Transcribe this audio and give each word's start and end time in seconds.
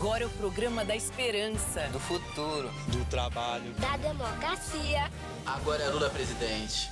Agora 0.00 0.24
é 0.24 0.26
o 0.26 0.30
programa 0.30 0.82
da 0.82 0.96
esperança, 0.96 1.86
do 1.92 2.00
futuro, 2.00 2.70
do 2.86 3.04
trabalho, 3.10 3.70
da 3.74 3.98
democracia. 3.98 5.10
Agora 5.44 5.82
é 5.82 5.88
Lula 5.90 6.08
presidente. 6.08 6.90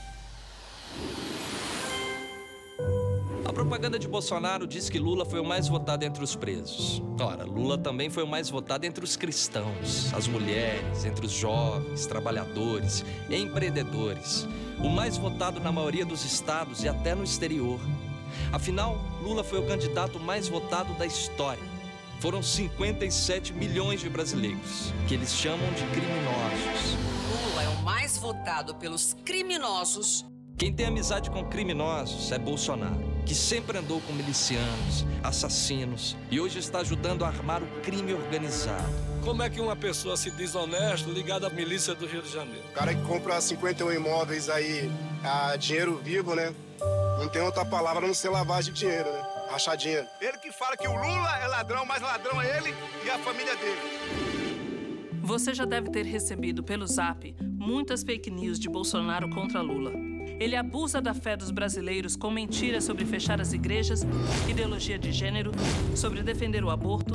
A 3.46 3.50
propaganda 3.50 3.98
de 3.98 4.06
Bolsonaro 4.06 4.66
diz 4.66 4.90
que 4.90 4.98
Lula 4.98 5.24
foi 5.24 5.40
o 5.40 5.44
mais 5.44 5.68
votado 5.68 6.04
entre 6.04 6.22
os 6.22 6.36
presos. 6.36 7.02
Ora, 7.18 7.44
Lula 7.44 7.78
também 7.78 8.10
foi 8.10 8.24
o 8.24 8.26
mais 8.26 8.50
votado 8.50 8.84
entre 8.84 9.02
os 9.02 9.16
cristãos, 9.16 10.12
as 10.12 10.28
mulheres, 10.28 11.06
entre 11.06 11.24
os 11.24 11.32
jovens, 11.32 12.04
trabalhadores, 12.04 13.06
empreendedores. 13.30 14.46
O 14.84 14.90
mais 14.90 15.16
votado 15.16 15.60
na 15.60 15.72
maioria 15.72 16.04
dos 16.04 16.26
estados 16.26 16.84
e 16.84 16.88
até 16.90 17.14
no 17.14 17.24
exterior. 17.24 17.80
Afinal, 18.52 18.98
Lula 19.22 19.42
foi 19.42 19.60
o 19.60 19.66
candidato 19.66 20.20
mais 20.20 20.46
votado 20.46 20.92
da 20.98 21.06
história. 21.06 21.77
Foram 22.20 22.42
57 22.42 23.52
milhões 23.52 24.00
de 24.00 24.08
brasileiros, 24.08 24.92
que 25.06 25.14
eles 25.14 25.32
chamam 25.32 25.70
de 25.72 25.84
criminosos. 25.86 26.96
Lula 27.30 27.62
é 27.62 27.68
o 27.68 27.82
mais 27.82 28.18
votado 28.18 28.74
pelos 28.74 29.14
criminosos 29.24 30.24
quem 30.58 30.72
tem 30.72 30.86
amizade 30.86 31.30
com 31.30 31.44
criminosos 31.44 32.32
é 32.32 32.38
Bolsonaro, 32.38 33.00
que 33.24 33.32
sempre 33.32 33.78
andou 33.78 34.00
com 34.00 34.12
milicianos, 34.12 35.06
assassinos 35.22 36.16
e 36.32 36.40
hoje 36.40 36.58
está 36.58 36.80
ajudando 36.80 37.24
a 37.24 37.28
armar 37.28 37.62
o 37.62 37.80
crime 37.80 38.12
organizado. 38.12 38.92
Como 39.24 39.40
é 39.40 39.48
que 39.48 39.60
uma 39.60 39.76
pessoa 39.76 40.16
se 40.16 40.32
diz 40.32 40.56
honesto 40.56 41.12
ligada 41.12 41.46
à 41.46 41.50
milícia 41.50 41.94
do 41.94 42.08
Rio 42.08 42.22
de 42.22 42.32
Janeiro? 42.32 42.66
O 42.70 42.72
cara 42.72 42.92
que 42.92 43.00
compra 43.02 43.40
51 43.40 43.92
imóveis 43.92 44.48
aí 44.50 44.90
a 45.22 45.54
dinheiro 45.54 45.96
vivo, 46.02 46.34
né? 46.34 46.52
Não 47.18 47.28
tem 47.28 47.42
outra 47.42 47.64
palavra 47.64 48.04
a 48.04 48.06
não 48.06 48.14
ser 48.14 48.28
lavagem 48.28 48.72
de 48.72 48.80
dinheiro, 48.80 49.12
né? 49.12 49.22
Rachadinha. 49.50 50.06
Ele 50.20 50.38
que 50.38 50.52
fala 50.52 50.76
que 50.76 50.86
o 50.86 50.92
Lula 50.92 51.38
é 51.38 51.48
ladrão, 51.48 51.84
mas 51.84 52.00
ladrão 52.00 52.40
é 52.40 52.58
ele 52.58 52.72
e 53.04 53.10
a 53.10 53.18
família 53.18 53.56
dele. 53.56 53.80
Você 55.22 55.52
já 55.52 55.64
deve 55.64 55.90
ter 55.90 56.06
recebido 56.06 56.62
pelo 56.62 56.86
zap 56.86 57.34
muitas 57.42 58.04
fake 58.04 58.30
news 58.30 58.58
de 58.58 58.68
Bolsonaro 58.68 59.28
contra 59.28 59.60
Lula. 59.60 59.92
Ele 60.38 60.54
abusa 60.54 61.00
da 61.00 61.12
fé 61.12 61.36
dos 61.36 61.50
brasileiros 61.50 62.14
com 62.14 62.30
mentiras 62.30 62.84
sobre 62.84 63.04
fechar 63.04 63.40
as 63.40 63.52
igrejas, 63.52 64.06
ideologia 64.48 64.96
de 64.96 65.10
gênero, 65.10 65.50
sobre 65.96 66.22
defender 66.22 66.62
o 66.62 66.70
aborto 66.70 67.12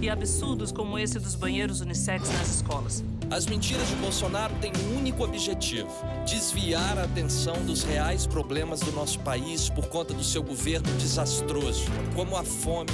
e 0.00 0.08
absurdos 0.08 0.72
como 0.72 0.98
esse 0.98 1.20
dos 1.20 1.34
banheiros 1.34 1.82
unissex 1.82 2.30
nas 2.32 2.48
escolas. 2.48 3.04
As 3.30 3.46
mentiras 3.46 3.88
de 3.88 3.96
Bolsonaro 3.96 4.54
têm 4.60 4.72
um 4.86 4.98
único 4.98 5.24
objetivo: 5.24 5.88
desviar 6.26 6.98
a 6.98 7.04
atenção 7.04 7.54
dos 7.64 7.82
reais 7.82 8.26
problemas 8.26 8.80
do 8.80 8.92
nosso 8.92 9.18
país 9.20 9.68
por 9.68 9.86
conta 9.88 10.12
do 10.14 10.24
seu 10.24 10.42
governo 10.42 10.90
desastroso, 10.98 11.86
como 12.14 12.36
a 12.36 12.44
fome, 12.44 12.90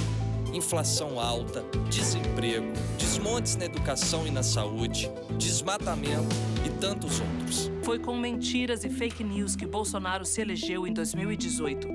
inflação 0.53 1.19
alta, 1.19 1.63
desemprego, 1.89 2.67
desmontes 2.97 3.55
na 3.55 3.65
educação 3.65 4.25
e 4.25 4.31
na 4.31 4.43
saúde, 4.43 5.11
desmatamento 5.37 6.35
e 6.65 6.69
tantos 6.79 7.19
outros. 7.19 7.71
Foi 7.83 7.99
com 7.99 8.15
mentiras 8.17 8.83
e 8.83 8.89
fake 8.89 9.23
news 9.23 9.55
que 9.55 9.65
Bolsonaro 9.65 10.25
se 10.25 10.41
elegeu 10.41 10.87
em 10.87 10.93
2018. 10.93 11.87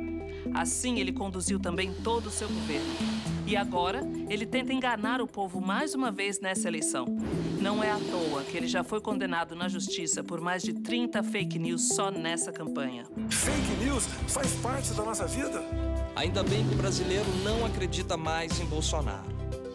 Assim, 0.53 0.99
ele 1.01 1.13
conduziu 1.13 1.59
também 1.59 1.93
todo 2.03 2.27
o 2.27 2.31
seu 2.31 2.49
governo. 2.49 3.14
E 3.47 3.57
agora, 3.57 4.01
ele 4.31 4.47
tenta 4.47 4.73
enganar 4.73 5.21
o 5.21 5.27
povo 5.27 5.61
mais 5.61 5.95
uma 5.95 6.11
vez 6.11 6.41
nessa 6.41 6.67
eleição. 6.67 7.05
Não 7.61 7.85
é 7.85 7.91
à 7.91 7.99
toa 7.99 8.43
que 8.43 8.57
ele 8.57 8.67
já 8.67 8.83
foi 8.83 9.03
condenado 9.03 9.55
na 9.55 9.69
justiça 9.69 10.25
por 10.25 10.41
mais 10.41 10.63
de 10.63 10.73
30 10.73 11.23
fake 11.23 11.59
news 11.59 11.89
só 11.89 12.11
nessa 12.11 12.51
campanha. 12.51 13.05
Fake 13.29 13.85
news 13.85 14.07
faz 14.29 14.51
parte 14.57 14.95
da 14.95 15.05
nossa 15.05 15.27
vida? 15.27 15.63
Ainda 16.17 16.43
bem 16.43 16.67
que 16.67 16.75
o 16.75 16.79
brasileiro 16.79 17.29
não 17.43 17.67
acredita 17.67 18.17
mais 18.17 18.59
em 18.61 18.65
Bolsonaro. 18.65 19.35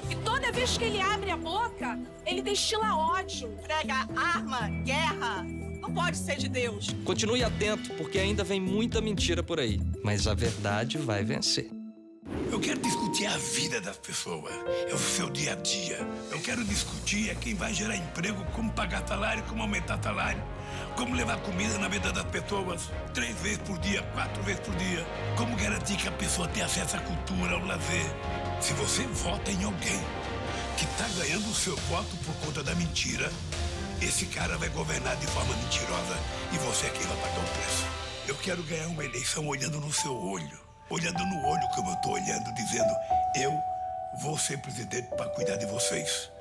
E 0.09 0.15
toda 0.15 0.51
vez 0.51 0.75
que 0.75 0.85
ele 0.85 0.99
abre 0.99 1.29
a 1.29 1.37
boca, 1.37 1.99
ele 2.25 2.41
destila 2.41 2.95
ódio, 2.95 3.49
prega 3.61 4.07
arma, 4.15 4.67
guerra. 4.83 5.45
Não 5.79 5.93
pode 5.93 6.17
ser 6.17 6.37
de 6.37 6.49
Deus. 6.49 6.87
Continue 7.05 7.43
atento, 7.43 7.93
porque 7.93 8.17
ainda 8.17 8.43
vem 8.43 8.59
muita 8.59 8.99
mentira 8.99 9.43
por 9.43 9.59
aí. 9.59 9.79
Mas 10.03 10.25
a 10.25 10.33
verdade 10.33 10.97
vai 10.97 11.23
vencer. 11.23 11.78
Eu 12.51 12.59
quero 12.59 12.79
discutir 12.81 13.27
a 13.27 13.37
vida 13.37 13.79
das 13.79 13.97
pessoas, 13.97 14.51
é 14.89 14.93
o 14.93 14.97
seu 14.97 15.29
dia 15.29 15.53
a 15.53 15.55
dia. 15.55 15.99
Eu 16.31 16.41
quero 16.41 16.63
discutir 16.63 17.29
é 17.29 17.35
quem 17.35 17.53
vai 17.53 17.71
gerar 17.71 17.95
emprego, 17.95 18.43
como 18.53 18.71
pagar 18.71 19.07
salário, 19.07 19.43
como 19.43 19.61
aumentar 19.61 20.01
salário, 20.01 20.41
como 20.95 21.15
levar 21.15 21.37
comida 21.41 21.77
na 21.77 21.87
mesa 21.87 22.11
das 22.11 22.23
pessoas 22.25 22.89
três 23.13 23.39
vezes 23.41 23.59
por 23.59 23.77
dia, 23.77 24.01
quatro 24.13 24.41
vezes 24.41 24.61
por 24.61 24.75
dia, 24.77 25.05
como 25.37 25.55
garantir 25.57 25.95
que 25.97 26.07
a 26.07 26.11
pessoa 26.11 26.47
tenha 26.47 26.65
acesso 26.65 26.97
à 26.97 26.99
cultura, 27.01 27.53
ao 27.53 27.65
lazer. 27.65 28.05
Se 28.59 28.73
você 28.73 29.03
vota 29.03 29.51
em 29.51 29.63
alguém 29.63 30.01
que 30.75 30.85
está 30.85 31.07
ganhando 31.19 31.47
o 31.51 31.55
seu 31.55 31.75
voto 31.75 32.17
por 32.25 32.33
conta 32.45 32.63
da 32.63 32.73
mentira, 32.73 33.31
esse 34.01 34.25
cara 34.25 34.57
vai 34.57 34.69
governar 34.69 35.15
de 35.17 35.27
forma 35.27 35.55
mentirosa 35.55 36.17
e 36.51 36.57
você 36.57 36.87
é 36.87 36.89
quem 36.89 37.05
vai 37.05 37.17
pagar 37.17 37.39
o 37.39 37.49
preço. 37.53 37.85
Eu 38.27 38.35
quero 38.35 38.63
ganhar 38.63 38.87
uma 38.87 39.05
eleição 39.05 39.47
olhando 39.47 39.79
no 39.79 39.93
seu 39.93 40.15
olho 40.15 40.68
olhando 40.89 41.25
no 41.25 41.47
olho 41.47 41.67
como 41.69 41.89
eu 41.89 41.95
estou 41.95 42.13
olhando, 42.13 42.53
dizendo: 42.53 42.95
eu 43.35 43.53
vou 44.21 44.37
ser 44.37 44.57
presidente 44.59 45.07
para 45.15 45.29
cuidar 45.29 45.57
de 45.57 45.65
vocês, 45.65 46.31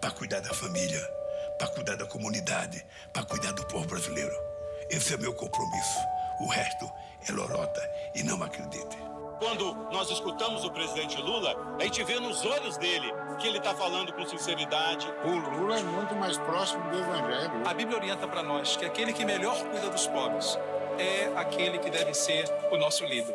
para 0.00 0.10
cuidar 0.10 0.40
da 0.40 0.52
família, 0.52 1.00
para 1.58 1.68
cuidar 1.68 1.96
da 1.96 2.06
comunidade, 2.06 2.84
para 3.12 3.24
cuidar 3.24 3.52
do 3.52 3.64
povo 3.66 3.86
brasileiro. 3.86 4.34
Esse 4.90 5.14
é 5.14 5.16
meu 5.16 5.32
compromisso. 5.34 5.98
O 6.40 6.48
resto 6.48 6.90
é 7.28 7.32
lorota 7.32 7.80
e 8.14 8.22
não 8.22 8.42
acredite. 8.42 8.98
Quando 9.38 9.74
nós 9.92 10.10
escutamos 10.10 10.64
o 10.64 10.70
presidente 10.70 11.20
Lula, 11.20 11.76
a 11.78 11.84
gente 11.84 12.02
vê 12.04 12.18
nos 12.20 12.44
olhos 12.44 12.76
dele 12.76 13.12
que 13.38 13.46
ele 13.46 13.58
está 13.58 13.74
falando 13.74 14.12
com 14.12 14.24
sinceridade. 14.26 15.06
O 15.24 15.58
Lula 15.58 15.78
é 15.78 15.82
muito 15.82 16.14
mais 16.14 16.36
próximo 16.38 16.82
do 16.90 16.98
Evangelho. 16.98 17.66
A 17.66 17.74
Bíblia 17.74 17.96
orienta 17.96 18.28
para 18.28 18.42
nós 18.42 18.76
que 18.76 18.84
aquele 18.84 19.12
que 19.12 19.24
melhor 19.24 19.56
cuida 19.70 19.90
dos 19.90 20.06
pobres 20.06 20.58
é 20.98 21.32
aquele 21.36 21.78
que 21.78 21.90
deve 21.90 22.14
ser 22.14 22.44
o 22.70 22.76
nosso 22.76 23.04
líder 23.04 23.34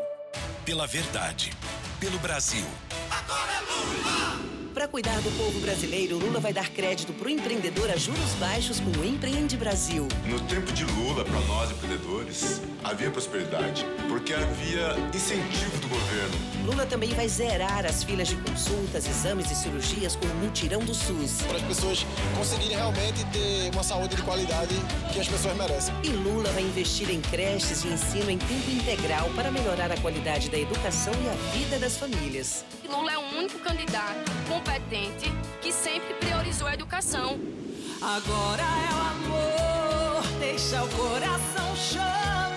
pela 0.70 0.86
verdade, 0.86 1.52
pelo 2.00 2.20
Brasil. 2.20 2.64
Agora 3.10 3.52
é 3.54 3.60
Lula! 3.60 4.40
Para 4.72 4.88
cuidar 4.88 5.20
do 5.22 5.32
povo 5.36 5.60
brasileiro, 5.62 6.20
Lula 6.20 6.40
vai 6.40 6.54
dar 6.54 6.70
crédito 6.70 7.12
para 7.12 7.26
o 7.26 7.30
empreendedor 7.32 7.90
a 7.90 7.98
juros 7.98 8.36
baixos 8.40 8.80
com 8.80 8.92
o 9.00 9.04
Empreende 9.04 9.58
Brasil. 9.58 10.08
No 10.28 10.40
tempo 10.42 10.72
de 10.72 10.86
Lula, 10.86 11.26
para 11.26 11.40
nós 11.48 11.72
empreendedores, 11.72 12.62
havia 12.84 13.10
prosperidade, 13.10 13.84
porque 14.08 14.32
havia 14.32 14.96
incentivo 15.12 15.76
do 15.80 15.88
governo. 15.88 16.38
Lula 16.70 16.86
também 16.86 17.10
vai 17.16 17.28
zerar 17.28 17.84
as 17.84 18.04
filas 18.04 18.28
de 18.28 18.36
consultas, 18.36 19.08
exames 19.08 19.50
e 19.50 19.56
cirurgias 19.56 20.16
com 20.16 20.28
o 20.28 20.36
mutirão 20.36 20.80
do 20.82 20.94
SUS. 20.94 21.42
Para 21.48 21.58
as 21.58 21.64
pessoas 21.64 22.06
conseguirem 22.38 22.78
realmente 22.78 23.26
ter 23.34 23.74
uma 23.74 23.82
saúde 23.82 24.16
de 24.16 24.22
qualidade 24.22 24.76
que 25.12 25.20
as 25.20 25.28
pessoas 25.28 25.58
merecem. 25.58 25.96
E 26.04 26.10
Lula 26.10 26.52
vai 26.52 26.62
investir 26.62 27.10
em 27.10 27.22
creches 27.22 27.84
e 27.84 27.88
ensino 27.88 28.30
em 28.30 28.38
tempo 28.38 28.70
integral 28.70 29.32
para 29.36 29.50
melhorar 29.50 29.92
a 29.92 29.98
qualidade 29.98 30.48
da 30.50 30.60
educação 30.60 31.14
e 31.14 31.30
a 31.30 31.58
vida 31.58 31.80
das 31.80 31.98
famílias. 31.98 32.64
Lula 32.88 33.14
é 33.14 33.18
o 33.18 33.40
único 33.40 33.58
candidato 33.60 34.32
competente 34.48 35.32
que 35.64 35.74
sempre 35.74 36.14
priorizou 36.20 36.68
a 36.68 36.76
educação. 36.76 37.40
Agora 38.00 38.62
é 38.62 38.94
o 38.94 39.02
amor, 39.26 40.24
deixa 40.40 40.84
o 40.84 40.88
coração 40.90 41.76
chamar. 41.76 42.49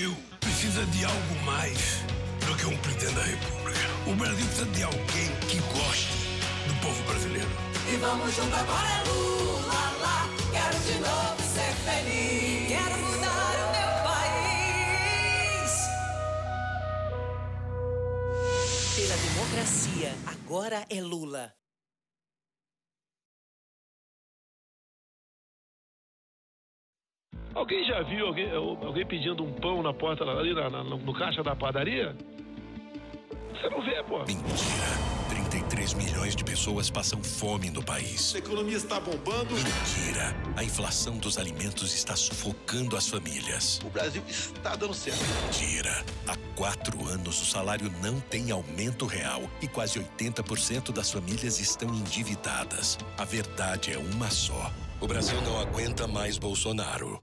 O 0.00 0.02
Brasil 0.02 0.16
precisa 0.40 0.86
de 0.86 1.04
algo 1.04 1.34
mais 1.44 1.76
do 2.46 2.56
que 2.56 2.64
um 2.64 2.76
presidente 2.78 3.14
da 3.16 3.22
República. 3.22 3.80
O 4.06 4.14
Brasil 4.14 4.46
precisa 4.46 4.64
de 4.70 4.82
alguém 4.82 5.28
que 5.46 5.60
goste 5.74 6.08
do 6.66 6.74
povo 6.80 7.02
brasileiro. 7.02 7.48
E 7.86 7.96
vamos 7.96 8.34
junto 8.34 8.56
agora 8.56 8.88
é 8.88 9.02
Lula 9.06 9.92
lá. 10.00 10.26
Quero 10.52 10.78
de 10.84 10.94
novo 11.00 11.42
ser 11.42 11.74
feliz. 11.84 12.68
Quero 12.68 12.96
mudar 12.96 13.54
o 13.60 13.68
meu 13.76 13.90
Pela 18.96 19.16
democracia, 19.16 20.16
agora 20.26 20.86
é 20.88 21.02
Lula. 21.02 21.59
Alguém 27.54 27.84
já 27.84 28.02
viu 28.02 28.26
alguém, 28.26 28.50
alguém 28.52 29.06
pedindo 29.06 29.44
um 29.44 29.52
pão 29.52 29.82
na 29.82 29.92
porta 29.92 30.24
ali 30.24 30.54
na, 30.54 30.70
na, 30.70 30.84
no 30.84 31.12
caixa 31.12 31.42
da 31.42 31.54
padaria? 31.56 32.16
Você 33.52 33.68
não 33.68 33.82
vê, 33.82 34.02
pô. 34.04 34.18
Mentira. 34.20 35.10
33 35.28 35.94
milhões 35.94 36.34
de 36.36 36.44
pessoas 36.44 36.90
passam 36.90 37.22
fome 37.22 37.70
no 37.70 37.82
país. 37.82 38.34
A 38.34 38.38
economia 38.38 38.76
está 38.76 39.00
bombando. 39.00 39.54
Mentira. 39.54 40.34
A 40.56 40.64
inflação 40.64 41.18
dos 41.18 41.38
alimentos 41.38 41.94
está 41.94 42.16
sufocando 42.16 42.96
as 42.96 43.08
famílias. 43.08 43.80
O 43.84 43.90
Brasil 43.90 44.22
está 44.28 44.76
dando 44.76 44.94
certo. 44.94 45.20
Mentira. 45.44 46.04
Há 46.26 46.36
quatro 46.56 47.06
anos 47.08 47.40
o 47.42 47.44
salário 47.44 47.90
não 48.02 48.20
tem 48.20 48.50
aumento 48.50 49.06
real 49.06 49.42
e 49.60 49.68
quase 49.68 49.98
80% 50.00 50.92
das 50.92 51.10
famílias 51.10 51.60
estão 51.60 51.88
endividadas. 51.94 52.98
A 53.18 53.24
verdade 53.24 53.92
é 53.92 53.98
uma 53.98 54.30
só. 54.30 54.70
O 55.00 55.06
Brasil 55.06 55.40
não 55.42 55.58
aguenta 55.58 56.06
mais 56.06 56.38
Bolsonaro. 56.38 57.20